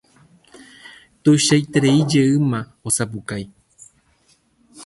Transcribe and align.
Tuichaitereijeýma 1.21 2.59
osapukái. 2.87 3.43